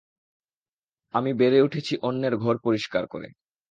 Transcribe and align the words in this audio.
আমি 1.13 1.31
বেড়ে 1.33 1.59
উঠেছি 1.61 1.93
অন্যের 2.01 2.35
ঘর 2.37 2.55
পরিষ্কার 2.57 3.03
করে। 3.07 3.27